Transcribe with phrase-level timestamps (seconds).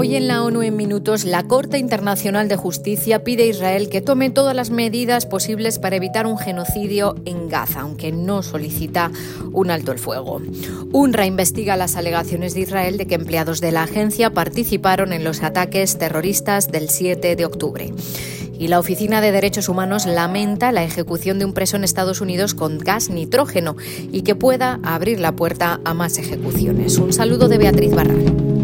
[0.00, 4.00] Hoy en la ONU en minutos, la Corte Internacional de Justicia pide a Israel que
[4.00, 9.10] tome todas las medidas posibles para evitar un genocidio en Gaza, aunque no solicita
[9.50, 10.40] un alto el fuego.
[10.92, 15.42] UNRWA investiga las alegaciones de Israel de que empleados de la agencia participaron en los
[15.42, 17.92] ataques terroristas del 7 de octubre.
[18.56, 22.54] Y la Oficina de Derechos Humanos lamenta la ejecución de un preso en Estados Unidos
[22.54, 23.74] con gas nitrógeno
[24.12, 26.98] y que pueda abrir la puerta a más ejecuciones.
[26.98, 28.57] Un saludo de Beatriz Barral.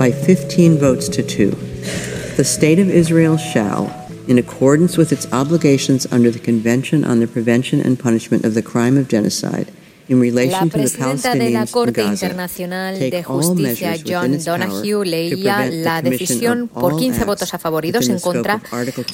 [0.00, 1.50] By 15 votes to 2.
[1.50, 7.26] The State of Israel shall, in accordance with its obligations under the Convention on the
[7.26, 9.70] Prevention and Punishment of the Crime of Genocide,
[10.10, 17.24] La presidenta de la Corte Internacional de Justicia, John Donahue, leía la decisión por 15
[17.24, 18.60] votos a favor y dos en contra,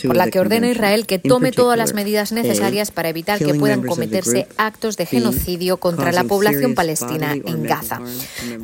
[0.07, 3.53] por la que ordena a Israel que tome todas las medidas necesarias para evitar que
[3.53, 8.01] puedan cometerse actos de genocidio contra la población palestina en Gaza.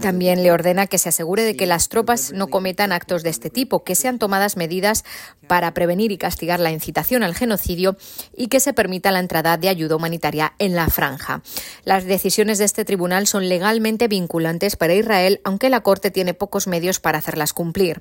[0.00, 3.50] También le ordena que se asegure de que las tropas no cometan actos de este
[3.50, 5.04] tipo, que sean tomadas medidas
[5.48, 7.98] para prevenir y castigar la incitación al genocidio
[8.34, 11.42] y que se permita la entrada de ayuda humanitaria en la franja.
[11.84, 16.68] Las decisiones de este tribunal son legalmente vinculantes para Israel, aunque la Corte tiene pocos
[16.68, 18.00] medios para hacerlas cumplir.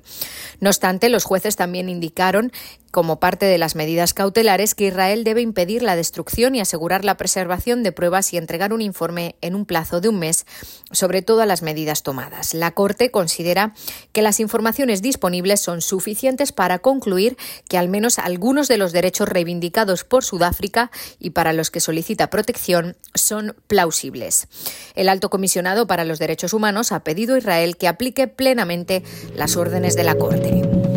[0.60, 2.52] No obstante, los jueces también indicaron
[2.92, 7.16] como parte de las medidas cautelares que Israel debe impedir la destrucción y asegurar la
[7.16, 10.46] preservación de pruebas y entregar un informe en un plazo de un mes
[10.92, 12.54] sobre todas las medidas tomadas.
[12.54, 13.74] La Corte considera
[14.12, 19.28] que las informaciones disponibles son suficientes para concluir que al menos algunos de los derechos
[19.28, 24.11] reivindicados por Sudáfrica y para los que solicita protección son plausibles.
[24.94, 29.02] El alto comisionado para los derechos humanos ha pedido a Israel que aplique plenamente
[29.34, 30.91] las órdenes de la Corte.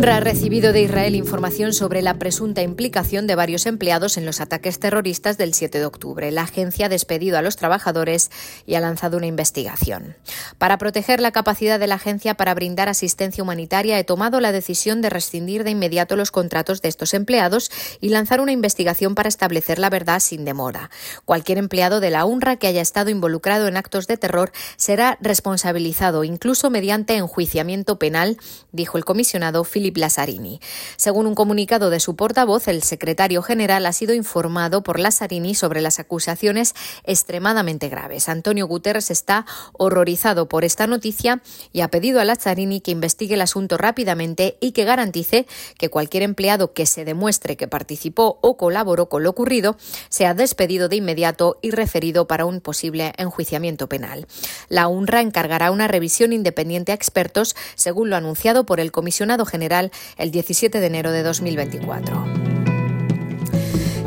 [0.00, 4.40] UNRWA ha recibido de Israel información sobre la presunta implicación de varios empleados en los
[4.40, 6.30] ataques terroristas del 7 de octubre.
[6.30, 8.30] La agencia ha despedido a los trabajadores
[8.64, 10.16] y ha lanzado una investigación.
[10.56, 15.02] Para proteger la capacidad de la agencia para brindar asistencia humanitaria, he tomado la decisión
[15.02, 17.70] de rescindir de inmediato los contratos de estos empleados
[18.00, 20.88] y lanzar una investigación para establecer la verdad sin demora.
[21.26, 26.24] Cualquier empleado de la UNRWA que haya estado involucrado en actos de terror será responsabilizado,
[26.24, 28.38] incluso mediante enjuiciamiento penal,
[28.72, 30.60] dijo el comisionado Philip Lazzarini.
[30.96, 35.80] Según un comunicado de su portavoz, el secretario general ha sido informado por Lazzarini sobre
[35.80, 36.74] las acusaciones
[37.04, 38.28] extremadamente graves.
[38.28, 43.42] Antonio Guterres está horrorizado por esta noticia y ha pedido a Lazzarini que investigue el
[43.42, 45.46] asunto rápidamente y que garantice
[45.78, 49.76] que cualquier empleado que se demuestre que participó o colaboró con lo ocurrido
[50.08, 54.26] sea despedido de inmediato y referido para un posible enjuiciamiento penal.
[54.70, 59.90] La UNRWA encargará una revisión independiente a expertos, según lo anunciado por el comisionado general
[60.16, 62.24] el 17 de enero de 2024.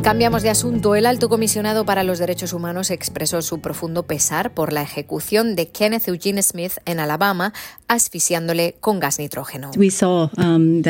[0.04, 0.96] Cambiamos de asunto.
[0.96, 5.70] El alto comisionado para los derechos humanos expresó su profundo pesar por la ejecución de
[5.70, 7.54] Kenneth Eugene Smith en Alabama,
[7.88, 9.72] asfixiándole con gas nitrógeno.
[9.72, 10.82] Um,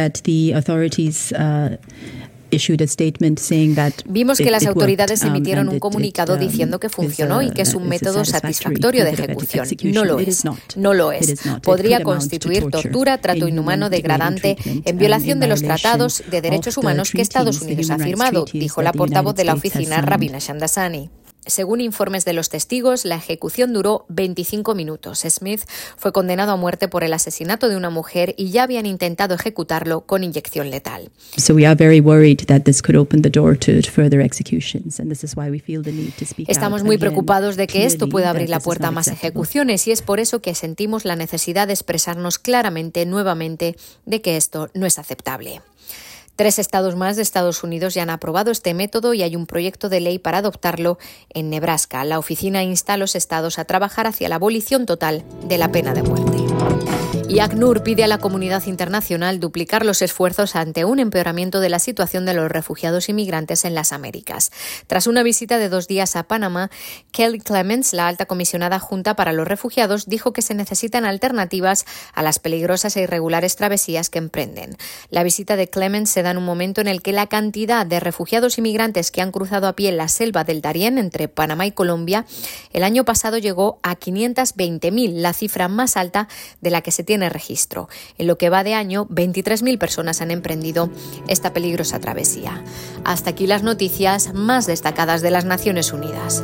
[4.05, 7.73] Vimos que las autoridades um, emitieron un comunicado um, diciendo que funcionó y que es
[7.73, 9.67] un método satisfactorio de ejecución.
[9.85, 10.43] No lo es.
[10.75, 11.41] No lo es.
[11.61, 17.21] Podría constituir tortura, trato inhumano, degradante, en violación de los tratados de derechos humanos que
[17.21, 21.09] Estados Unidos ha firmado, dijo la portavoz de la oficina Rabina Shandasani.
[21.45, 25.23] Según informes de los testigos, la ejecución duró 25 minutos.
[25.27, 25.61] Smith
[25.97, 30.01] fue condenado a muerte por el asesinato de una mujer y ya habían intentado ejecutarlo
[30.01, 31.11] con inyección letal.
[36.47, 40.01] Estamos muy preocupados de que esto pueda abrir la puerta a más ejecuciones y es
[40.01, 43.75] por eso que sentimos la necesidad de expresarnos claramente nuevamente
[44.05, 45.61] de que esto no es aceptable.
[46.35, 49.87] Tres estados más de Estados Unidos ya han aprobado este método y hay un proyecto
[49.89, 50.97] de ley para adoptarlo
[51.29, 52.03] en Nebraska.
[52.05, 55.93] La oficina insta a los estados a trabajar hacia la abolición total de la pena
[55.93, 56.52] de muerte.
[57.29, 61.79] Y ACNUR pide a la comunidad internacional duplicar los esfuerzos ante un empeoramiento de la
[61.79, 64.51] situación de los refugiados inmigrantes en las Américas.
[64.87, 66.69] Tras una visita de dos días a Panamá,
[67.11, 72.23] Kelly Clements, la alta comisionada junta para los refugiados, dijo que se necesitan alternativas a
[72.23, 74.77] las peligrosas e irregulares travesías que emprenden.
[75.09, 77.99] La visita de Clements se da en un momento en el que la cantidad de
[77.99, 82.25] refugiados inmigrantes que han cruzado a pie la selva del Darién entre Panamá y Colombia
[82.73, 86.27] el año pasado llegó a 520.000, la cifra más alta
[86.61, 87.89] de la que se tiene tiene registro.
[88.17, 90.89] En lo que va de año, 23.000 personas han emprendido
[91.27, 92.63] esta peligrosa travesía.
[93.05, 96.43] Hasta aquí las noticias más destacadas de las Naciones Unidas.